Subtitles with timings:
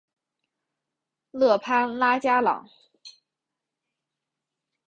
[1.29, 2.67] 勒潘拉加朗。